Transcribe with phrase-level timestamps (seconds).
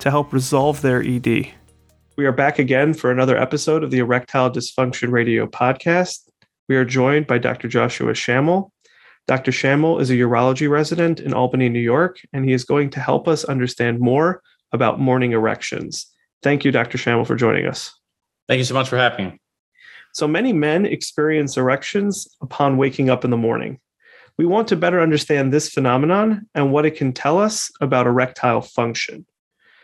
[0.00, 1.52] to help resolve their ED.
[2.16, 6.28] We are back again for another episode of the Erectile Dysfunction Radio podcast.
[6.68, 7.68] We are joined by Dr.
[7.68, 8.72] Joshua Schammel.
[9.26, 9.52] Dr.
[9.52, 13.28] Schammel is a urology resident in Albany, New York, and he is going to help
[13.28, 16.06] us understand more about morning erections.
[16.42, 16.96] Thank you, Dr.
[16.96, 17.94] Schammel, for joining us.
[18.48, 19.40] Thank you so much for having me.
[20.12, 23.78] So many men experience erections upon waking up in the morning.
[24.38, 28.62] We want to better understand this phenomenon and what it can tell us about erectile
[28.62, 29.26] function.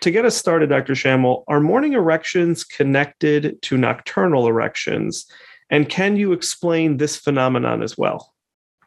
[0.07, 0.95] To get us started, Dr.
[0.95, 5.27] Schammel, are morning erections connected to nocturnal erections?
[5.69, 8.33] And can you explain this phenomenon as well?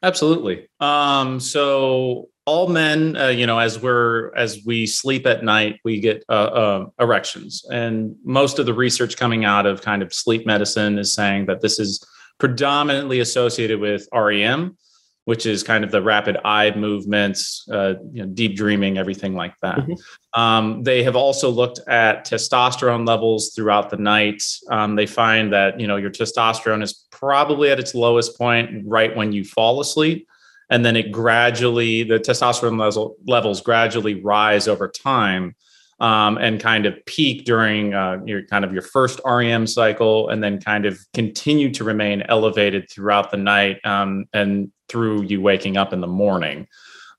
[0.02, 0.70] Absolutely.
[0.80, 6.00] Um, so all men, uh, you know, as we're as we sleep at night, we
[6.00, 10.45] get uh, uh, erections, and most of the research coming out of kind of sleep
[10.45, 12.02] medicine is saying that this is
[12.38, 14.78] predominantly associated with REM,
[15.25, 19.53] which is kind of the rapid eye movements, uh, you know, deep dreaming, everything like
[19.61, 19.78] that.
[19.78, 20.42] Mm-hmm.
[20.42, 24.42] Um, they have also looked at testosterone levels throughout the night.
[24.72, 29.16] Um, they find that you know your testosterone is probably at its lowest point right
[29.16, 30.28] when you fall asleep,
[30.70, 35.56] and then it gradually the testosterone level, levels gradually rise over time.
[36.02, 40.42] Um, and kind of peak during uh, your kind of your first REM cycle, and
[40.42, 43.83] then kind of continue to remain elevated throughout the night.
[43.83, 46.67] Um, and through you waking up in the morning.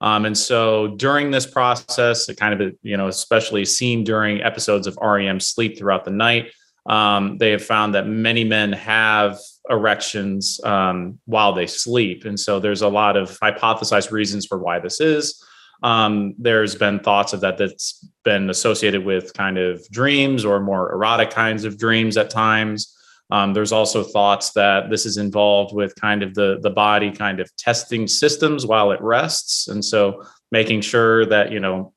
[0.03, 4.87] Um, and so during this process, it kind of, you know, especially seen during episodes
[4.87, 6.53] of REM sleep throughout the night,
[6.87, 12.25] um, they have found that many men have erections um, while they sleep.
[12.25, 15.45] And so there's a lot of hypothesized reasons for why this is.
[15.83, 20.93] Um, there's been thoughts of that that's been associated with kind of dreams or more
[20.93, 22.97] erotic kinds of dreams at times.
[23.31, 27.41] Um, there's also thoughts that this is involved with kind of the the body kind
[27.41, 31.93] of testing systems while it rests, and so making sure that you know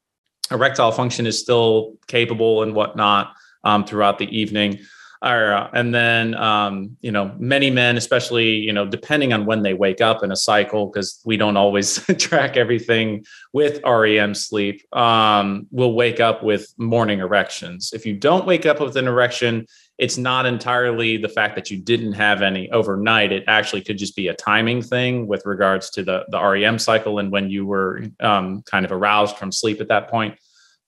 [0.52, 3.34] erectile function is still capable and whatnot
[3.64, 4.80] um, throughout the evening.
[5.24, 9.74] Uh, and then um, you know many men especially you know depending on when they
[9.74, 13.24] wake up in a cycle because we don't always track everything
[13.54, 18.82] with rem sleep um, will wake up with morning erections if you don't wake up
[18.82, 19.66] with an erection
[19.98, 23.32] it's not entirely the fact that you didn't have any overnight.
[23.32, 27.20] It actually could just be a timing thing with regards to the, the REM cycle
[27.20, 30.38] and when you were um, kind of aroused from sleep at that point.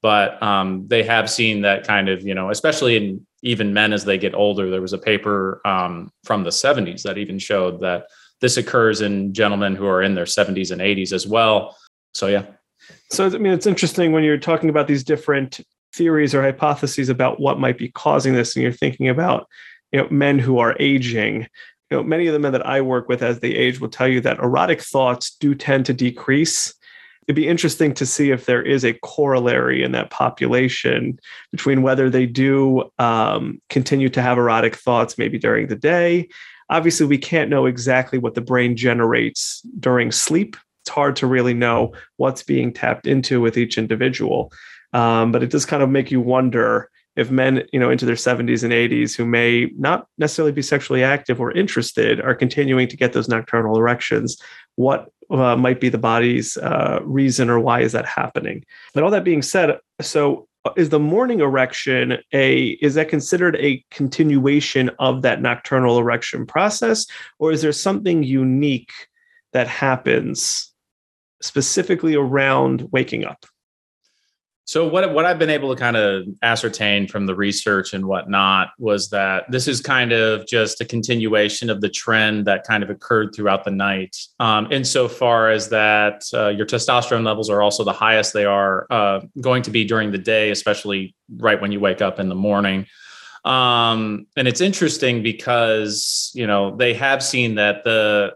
[0.02, 4.04] But um, they have seen that kind of, you know, especially in even men as
[4.04, 4.70] they get older.
[4.70, 8.08] There was a paper um, from the 70s that even showed that
[8.42, 11.78] this occurs in gentlemen who are in their 70s and 80s as well.
[12.14, 12.46] So, yeah.
[13.12, 15.62] So, I mean, it's interesting when you're talking about these different
[15.94, 19.48] theories or hypotheses about what might be causing this and you're thinking about
[19.94, 21.48] you know men who are aging
[21.90, 24.08] you know many of the men that i work with as they age will tell
[24.08, 26.74] you that erotic thoughts do tend to decrease
[27.28, 31.20] it'd be interesting to see if there is a corollary in that population
[31.52, 36.28] between whether they do um, continue to have erotic thoughts maybe during the day.
[36.70, 40.56] Obviously we can't know exactly what the brain generates during sleep.
[40.84, 44.52] It's hard to really know what's being tapped into with each individual.
[44.94, 48.16] Um, but it does kind of make you wonder if men, you know, into their
[48.16, 52.98] 70s and 80s who may not necessarily be sexually active or interested are continuing to
[52.98, 54.38] get those nocturnal erections,
[54.76, 58.64] what uh, might be the body's uh, reason or why is that happening?
[58.94, 63.56] But all that being said, so uh, is the morning erection a is that considered
[63.58, 67.06] a continuation of that nocturnal erection process
[67.40, 68.92] or is there something unique
[69.54, 70.74] that happens
[71.42, 73.46] specifically around waking up
[74.66, 78.70] so what what I've been able to kind of ascertain from the research and whatnot
[78.80, 82.90] was that this is kind of just a continuation of the trend that kind of
[82.90, 84.18] occurred throughout the night.
[84.40, 89.22] Um, insofar as that uh, your testosterone levels are also the highest they are uh,
[89.40, 92.88] going to be during the day, especially right when you wake up in the morning.
[93.44, 98.34] Um, and it's interesting because you know they have seen that the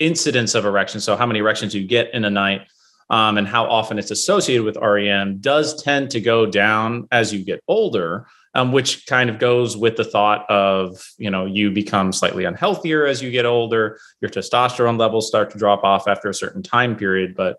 [0.00, 2.62] incidence of erections, so how many erections you get in a night
[3.10, 7.44] um, and how often it's associated with REM does tend to go down as you
[7.44, 12.12] get older, um, which kind of goes with the thought of, you know, you become
[12.12, 16.34] slightly unhealthier as you get older, your testosterone levels start to drop off after a
[16.34, 17.34] certain time period.
[17.34, 17.58] But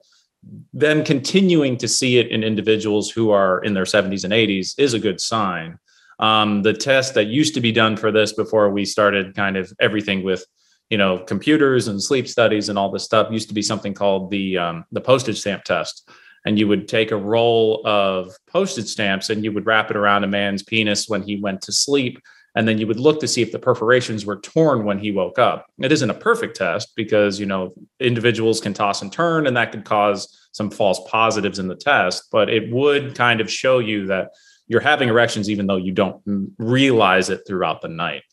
[0.74, 4.94] then continuing to see it in individuals who are in their 70s and 80s is
[4.94, 5.80] a good sign.
[6.20, 9.72] Um, the test that used to be done for this before we started kind of
[9.80, 10.46] everything with
[10.90, 14.32] you know computers and sleep studies and all this stuff used to be something called
[14.32, 16.10] the um, the postage stamp test.
[16.46, 20.24] And you would take a roll of postage stamps and you would wrap it around
[20.24, 22.18] a man's penis when he went to sleep.
[22.56, 25.38] And then you would look to see if the perforations were torn when he woke
[25.38, 25.66] up.
[25.80, 29.72] It isn't a perfect test because you know individuals can toss and turn and that
[29.72, 34.08] could cause some false positives in the test but it would kind of show you
[34.08, 34.30] that
[34.68, 36.22] you're having erections even though you don't
[36.58, 38.24] realize it throughout the night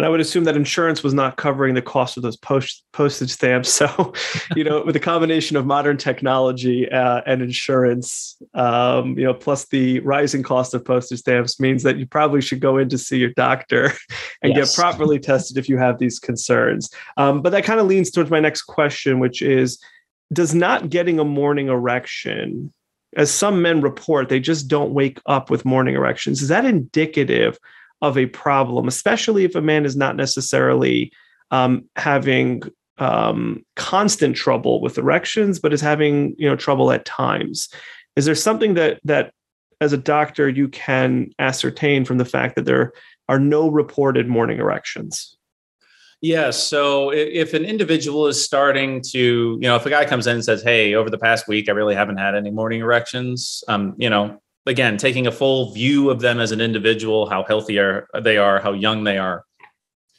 [0.00, 3.30] and I would assume that insurance was not covering the cost of those post, postage
[3.30, 3.68] stamps.
[3.90, 4.14] So,
[4.56, 9.66] you know, with a combination of modern technology uh, and insurance, um, you know, plus
[9.66, 13.18] the rising cost of postage stamps means that you probably should go in to see
[13.18, 13.92] your doctor
[14.42, 14.74] and yes.
[14.74, 16.90] get properly tested if you have these concerns.
[17.18, 19.78] Um, but that kind of leans towards my next question, which is
[20.32, 22.72] Does not getting a morning erection,
[23.16, 27.58] as some men report, they just don't wake up with morning erections, is that indicative?
[28.02, 31.12] Of a problem, especially if a man is not necessarily
[31.50, 32.62] um, having
[32.98, 37.68] um, constant trouble with erections, but is having you know trouble at times.
[38.16, 39.32] Is there something that that
[39.80, 42.92] as a doctor you can ascertain from the fact that there
[43.28, 45.36] are no reported morning erections?
[46.22, 46.62] Yes.
[46.62, 50.44] So if an individual is starting to, you know, if a guy comes in and
[50.44, 54.10] says, "Hey, over the past week, I really haven't had any morning erections," um, you
[54.10, 58.36] know, again, taking a full view of them as an individual, how healthy are they
[58.36, 59.44] are, how young they are,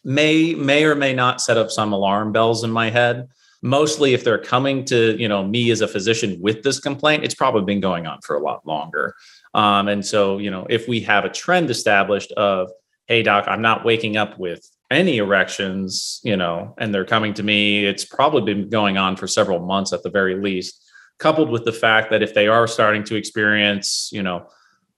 [0.03, 3.27] may may or may not set up some alarm bells in my head.
[3.63, 7.35] Mostly, if they're coming to you know me as a physician with this complaint, it's
[7.35, 9.13] probably been going on for a lot longer.
[9.53, 12.71] Um, and so, you know, if we have a trend established of,
[13.07, 17.43] hey, doc, I'm not waking up with any erections, you know, and they're coming to
[17.43, 20.80] me, it's probably been going on for several months at the very least
[21.21, 24.47] coupled with the fact that if they are starting to experience, you know,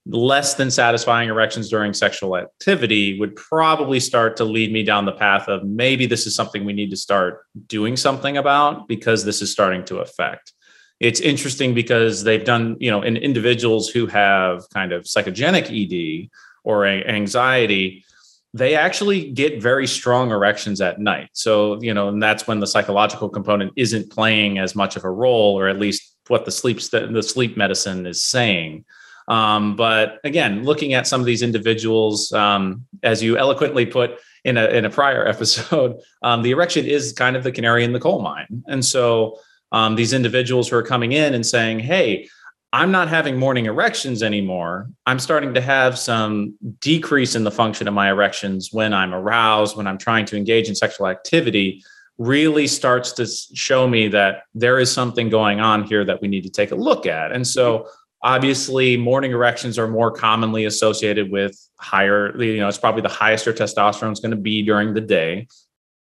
[0.06, 5.12] less than satisfying erections during sexual activity would probably start to lead me down the
[5.12, 9.42] path of maybe this is something we need to start doing something about because this
[9.42, 10.54] is starting to affect.
[11.00, 16.30] It's interesting because they've done, you know, in individuals who have kind of psychogenic ED
[16.64, 18.06] or anxiety,
[18.54, 21.30] they actually get very strong erections at night.
[21.34, 25.10] So, you know, and that's when the psychological component isn't playing as much of a
[25.10, 28.86] role, or at least what the sleep st- the sleep medicine is saying.
[29.28, 34.58] Um, but again, looking at some of these individuals, um, as you eloquently put in
[34.58, 38.00] a in a prior episode, um, the erection is kind of the canary in the
[38.00, 39.40] coal mine, and so
[39.72, 42.28] um, these individuals who are coming in and saying, "Hey."
[42.76, 44.90] I'm not having morning erections anymore.
[45.06, 49.78] I'm starting to have some decrease in the function of my erections when I'm aroused,
[49.78, 51.84] when I'm trying to engage in sexual activity
[52.18, 53.25] really starts to
[53.56, 56.75] show me that there is something going on here that we need to take a
[56.75, 57.31] look at.
[57.31, 57.88] And so
[58.21, 63.45] obviously morning erections are more commonly associated with higher, you know, it's probably the highest
[63.45, 65.48] your testosterone is going to be during the day.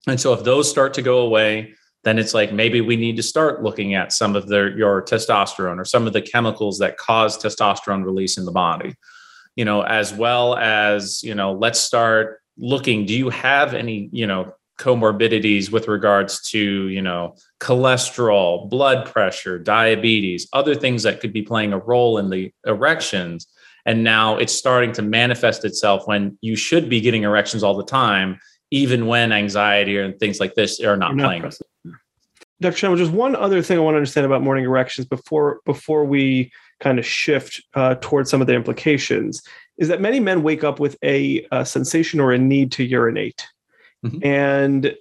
[0.08, 1.74] And so if those start to go away,
[2.04, 5.80] then it's like maybe we need to start looking at some of the your testosterone
[5.80, 8.94] or some of the chemicals that cause testosterone release in the body.
[9.56, 14.28] You know, as well as, you know, let's start looking do you have any, you
[14.28, 21.34] know, comorbidities with regards to you know cholesterol blood pressure diabetes other things that could
[21.34, 23.48] be playing a role in the erections.
[23.86, 27.84] And now it's starting to manifest itself when you should be getting erections all the
[27.84, 28.40] time
[28.74, 31.70] even when anxiety and things like this are not, not playing present.
[32.60, 32.76] dr.
[32.76, 36.52] Schammel, just one other thing i want to understand about morning erections before before we
[36.80, 39.44] kind of shift uh, towards some of the implications
[39.78, 43.48] is that many men wake up with a, a sensation or a need to urinate
[44.04, 44.26] Mm-hmm.
[44.26, 44.96] And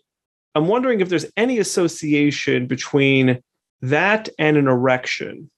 [0.54, 3.42] I'm wondering if there's any association between
[3.80, 5.50] that and an erection.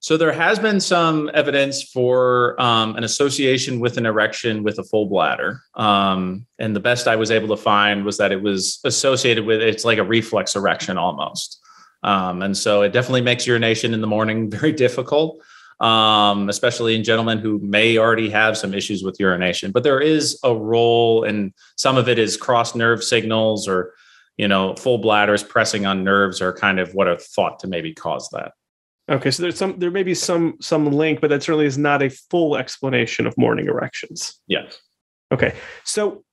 [0.00, 4.84] So there has been some evidence for um, an association with an erection with a
[4.84, 8.80] full bladder, um, and the best I was able to find was that it was
[8.84, 11.58] associated with it's like a reflex erection almost,
[12.02, 15.42] um, and so it definitely makes urination in the morning very difficult
[15.80, 19.72] um, especially in gentlemen who may already have some issues with urination.
[19.72, 23.92] But there is a role, and some of it is cross nerve signals or,
[24.36, 27.92] you know, full bladders pressing on nerves are kind of what are thought to maybe
[27.92, 28.52] cause that.
[29.10, 32.02] Okay, so there's some, there may be some some link, but that certainly is not
[32.02, 34.40] a full explanation of morning erections.
[34.46, 34.78] Yes.
[35.30, 35.54] Okay,
[35.84, 36.23] so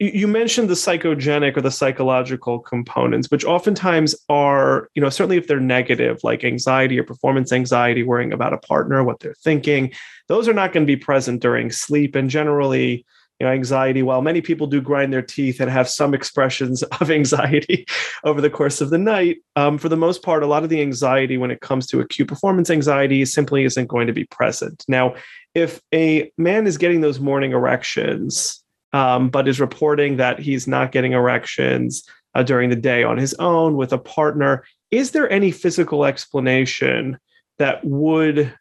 [0.00, 5.46] you mentioned the psychogenic or the psychological components which oftentimes are you know certainly if
[5.46, 9.92] they're negative like anxiety or performance anxiety worrying about a partner what they're thinking
[10.28, 13.04] those are not going to be present during sleep and generally
[13.38, 17.10] you know, anxiety, while many people do grind their teeth and have some expressions of
[17.10, 17.86] anxiety
[18.24, 20.82] over the course of the night, um, for the most part, a lot of the
[20.82, 24.84] anxiety when it comes to acute performance anxiety simply isn't going to be present.
[24.88, 25.14] Now,
[25.54, 30.92] if a man is getting those morning erections, um, but is reporting that he's not
[30.92, 32.02] getting erections
[32.34, 37.18] uh, during the day on his own with a partner, is there any physical explanation
[37.58, 38.52] that would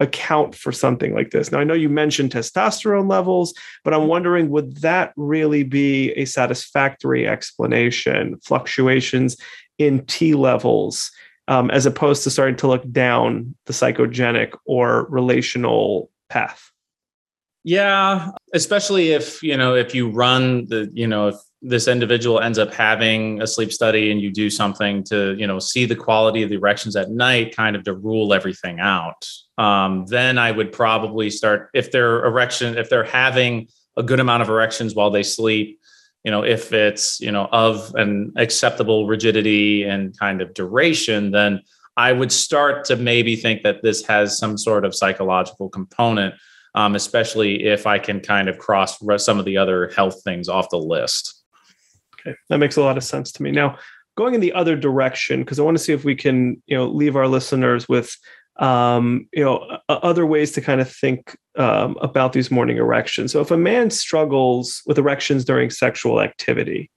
[0.00, 1.50] account for something like this?
[1.50, 6.26] Now, I know you mentioned testosterone levels, but I'm wondering would that really be a
[6.26, 8.38] satisfactory explanation?
[8.44, 9.36] Fluctuations
[9.78, 11.10] in T levels,
[11.48, 16.70] um, as opposed to starting to look down the psychogenic or relational path?
[17.66, 22.60] Yeah, especially if you know if you run the you know if this individual ends
[22.60, 26.44] up having a sleep study and you do something to you know see the quality
[26.44, 30.70] of the erections at night kind of to rule everything out um, then i would
[30.70, 35.24] probably start if their erection if they're having a good amount of erections while they
[35.24, 35.80] sleep
[36.22, 41.60] you know if it's you know of an acceptable rigidity and kind of duration then
[41.96, 46.32] i would start to maybe think that this has some sort of psychological component
[46.76, 50.70] um, especially if i can kind of cross some of the other health things off
[50.70, 51.36] the list
[52.26, 53.50] Okay, that makes a lot of sense to me.
[53.50, 53.78] Now,
[54.16, 56.86] going in the other direction, because I want to see if we can, you know,
[56.86, 58.16] leave our listeners with,
[58.58, 63.32] um, you know, other ways to kind of think um, about these morning erections.
[63.32, 66.90] So, if a man struggles with erections during sexual activity,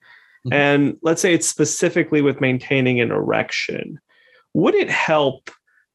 [0.46, 0.52] mm-hmm.
[0.52, 4.00] and let's say it's specifically with maintaining an erection,
[4.54, 5.50] would it help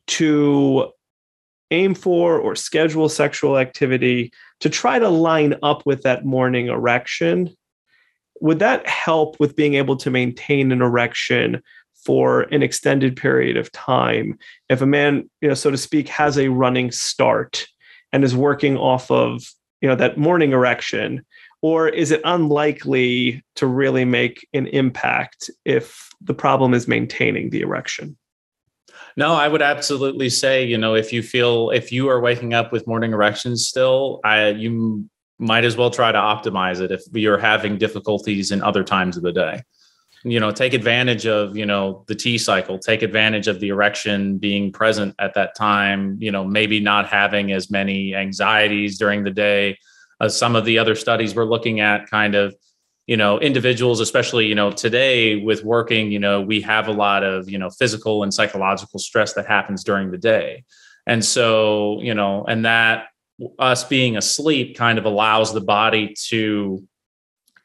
[0.08, 0.92] to
[1.72, 7.56] aim for or schedule sexual activity to try to line up with that morning erection.
[8.42, 11.62] Would that help with being able to maintain an erection
[11.94, 14.38] for an extended period of time?
[14.70, 17.66] If a man you know so to speak has a running start
[18.12, 19.44] and is working off of
[19.82, 21.26] you know that morning erection
[21.62, 27.62] or is it unlikely to really make an impact if the problem is maintaining the
[27.62, 28.16] erection
[29.18, 32.72] no, I would absolutely say, you know, if you feel if you are waking up
[32.72, 37.38] with morning erections still, I you might as well try to optimize it if you're
[37.38, 39.64] having difficulties in other times of the day.
[40.24, 44.40] You know take advantage of you know the t cycle take advantage of the erection
[44.40, 49.32] being present at that time you know maybe not having as many anxieties during the
[49.32, 49.78] day.
[50.20, 52.56] As some of the other studies we're looking at kind of
[53.08, 57.24] you know individuals especially you know today with working you know we have a lot
[57.24, 60.64] of you know physical and psychological stress that happens during the day.
[61.08, 63.08] And so you know and that
[63.60, 66.88] us being asleep kind of allows the body to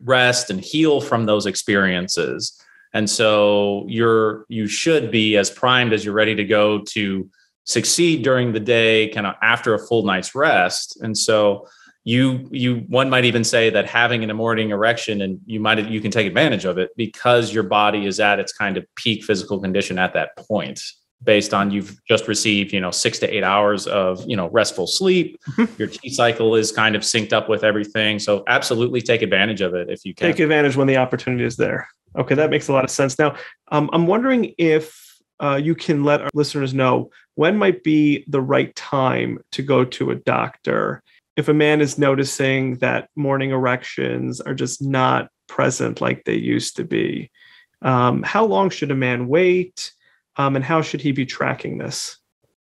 [0.02, 2.60] rest and heal from those experiences.
[2.92, 7.30] And so you're you should be as primed as you're ready to go to
[7.64, 11.00] succeed during the day kind of after a full night's rest.
[11.00, 11.68] And so
[12.10, 16.00] you you one might even say that having an morning erection and you might you
[16.00, 19.60] can take advantage of it because your body is at its kind of peak physical
[19.60, 20.82] condition at that point
[21.22, 24.88] based on you've just received you know six to eight hours of you know restful
[24.88, 25.38] sleep.
[25.50, 25.72] Mm-hmm.
[25.78, 28.18] your t cycle is kind of synced up with everything.
[28.18, 30.32] So absolutely take advantage of it if you can.
[30.32, 31.88] Take advantage when the opportunity is there.
[32.18, 33.20] Okay that makes a lot of sense.
[33.20, 33.36] Now
[33.70, 35.06] um, i'm wondering if
[35.38, 39.84] uh, you can let our listeners know when might be the right time to go
[39.86, 41.02] to a doctor
[41.40, 46.76] if a man is noticing that morning erections are just not present like they used
[46.76, 47.30] to be
[47.82, 49.92] um, how long should a man wait
[50.36, 52.18] um, and how should he be tracking this?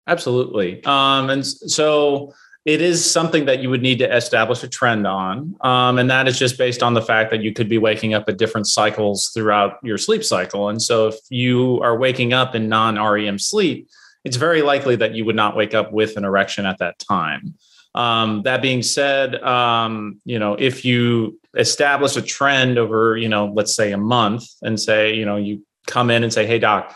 [0.07, 0.85] Absolutely.
[0.85, 5.55] Um, and so it is something that you would need to establish a trend on.
[5.61, 8.29] Um, and that is just based on the fact that you could be waking up
[8.29, 10.69] at different cycles throughout your sleep cycle.
[10.69, 13.89] And so if you are waking up in non REM sleep,
[14.25, 17.55] it's very likely that you would not wake up with an erection at that time.
[17.97, 23.47] Um, that being said, um, you know, if you establish a trend over, you know,
[23.55, 26.95] let's say a month and say, you know, you come in and say, hey, doc,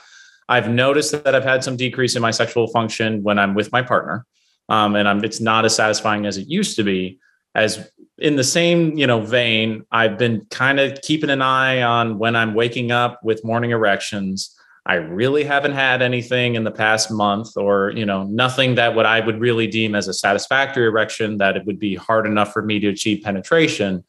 [0.48, 3.82] I've noticed that I've had some decrease in my sexual function when I'm with my
[3.82, 4.26] partner,
[4.68, 7.18] um, and I'm, it's not as satisfying as it used to be.
[7.54, 12.18] As in the same you know vein, I've been kind of keeping an eye on
[12.18, 14.54] when I'm waking up with morning erections.
[14.90, 19.06] I really haven't had anything in the past month, or you know, nothing that what
[19.06, 22.60] I would really deem as a satisfactory erection that it would be hard enough for
[22.60, 24.02] me to achieve penetration.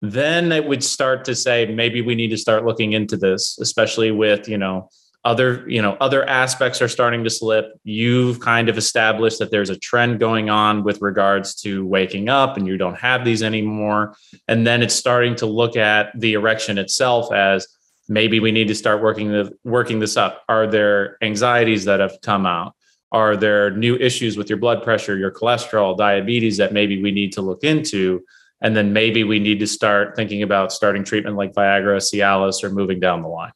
[0.00, 4.10] Then it would start to say maybe we need to start looking into this especially
[4.10, 4.88] with you know
[5.26, 7.78] other you know other aspects are starting to slip.
[7.84, 12.56] You've kind of established that there's a trend going on with regards to waking up
[12.56, 14.16] and you don't have these anymore.
[14.48, 17.66] And then it's starting to look at the erection itself as
[18.08, 22.16] maybe we need to start working the working this up are there anxieties that have
[22.22, 22.74] come out
[23.12, 27.32] are there new issues with your blood pressure your cholesterol diabetes that maybe we need
[27.32, 28.22] to look into
[28.60, 32.70] and then maybe we need to start thinking about starting treatment like Viagra, Cialis, or
[32.70, 33.52] moving down the line.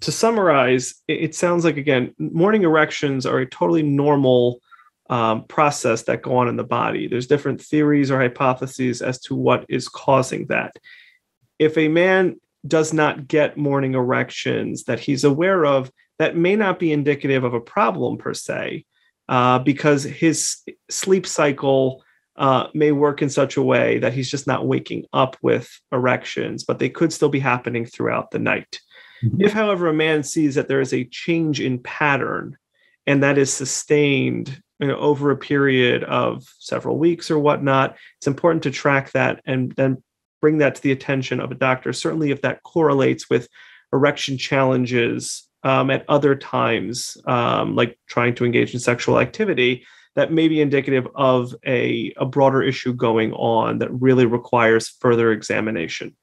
[0.00, 4.60] To summarize, it sounds like again, morning erections are a totally normal
[5.10, 7.08] um, process that go on in the body.
[7.08, 10.76] There's different theories or hypotheses as to what is causing that.
[11.58, 16.78] If a man does not get morning erections that he's aware of, that may not
[16.78, 18.84] be indicative of a problem per se,
[19.28, 20.56] uh, because his
[20.90, 22.02] sleep cycle
[22.36, 26.64] uh, may work in such a way that he's just not waking up with erections,
[26.64, 28.78] but they could still be happening throughout the night.
[29.24, 29.42] Mm-hmm.
[29.42, 32.56] If, however, a man sees that there is a change in pattern
[33.06, 38.28] and that is sustained you know, over a period of several weeks or whatnot, it's
[38.28, 40.02] important to track that and then
[40.40, 41.92] bring that to the attention of a doctor.
[41.92, 43.48] Certainly, if that correlates with
[43.92, 50.32] erection challenges um, at other times, um, like trying to engage in sexual activity, that
[50.32, 56.16] may be indicative of a, a broader issue going on that really requires further examination.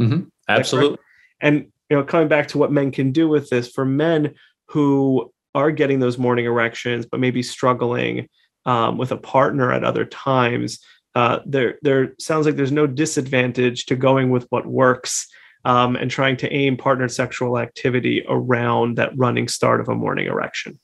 [0.00, 0.22] Mm-hmm.
[0.48, 0.98] Absolutely.
[1.40, 4.34] And you know, coming back to what men can do with this, for men
[4.68, 8.28] who are getting those morning erections, but maybe struggling
[8.64, 10.78] um, with a partner at other times,
[11.14, 15.28] uh, there there sounds like there's no disadvantage to going with what works
[15.64, 20.26] um, and trying to aim partnered sexual activity around that running start of a morning
[20.26, 20.78] erection.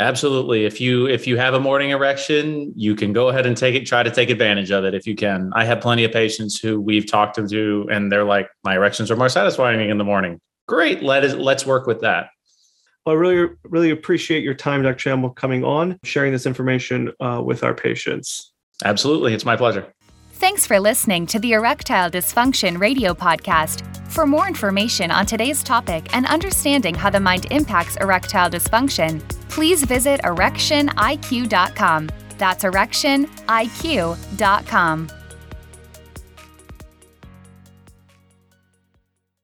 [0.00, 0.64] Absolutely.
[0.64, 3.84] If you if you have a morning erection, you can go ahead and take it.
[3.84, 5.50] Try to take advantage of it if you can.
[5.54, 9.16] I have plenty of patients who we've talked to, and they're like, "My erections are
[9.16, 11.02] more satisfying in the morning." Great.
[11.02, 12.28] Let us let's work with that.
[13.04, 14.98] Well, I really really appreciate your time, Dr.
[14.98, 18.52] Schammel, coming on, sharing this information uh, with our patients.
[18.84, 19.92] Absolutely, it's my pleasure.
[20.34, 23.84] Thanks for listening to the Erectile Dysfunction Radio Podcast.
[24.12, 29.82] For more information on today's topic and understanding how the mind impacts erectile dysfunction, please
[29.82, 32.08] visit erectioniq.com.
[32.38, 35.17] That's erectioniq.com.